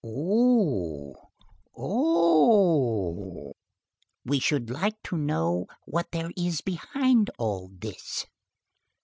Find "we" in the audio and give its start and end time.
4.25-4.39